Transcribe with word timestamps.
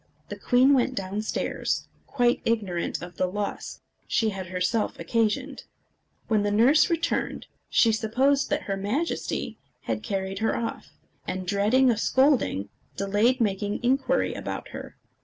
The 0.29 0.35
queen 0.35 0.73
went 0.73 0.95
down 0.95 1.21
stairs, 1.21 1.87
quite 2.07 2.41
ignorant 2.43 3.03
of 3.03 3.17
the 3.17 3.27
loss 3.27 3.81
she 4.07 4.29
had 4.29 4.47
herself 4.47 4.97
occasioned. 4.99 5.65
When 6.27 6.41
the 6.41 6.49
nurse 6.49 6.89
returned, 6.89 7.45
she 7.69 7.91
supposed 7.91 8.49
that 8.49 8.63
her 8.63 8.75
Majesty 8.75 9.59
had 9.81 10.01
carried 10.01 10.39
her 10.39 10.57
off, 10.57 10.87
and, 11.27 11.45
dreading 11.45 11.91
a 11.91 11.97
scolding, 11.99 12.69
delayed 12.97 13.39
making 13.39 13.83
inquiry 13.83 14.33
about 14.33 14.69
her. 14.69 14.97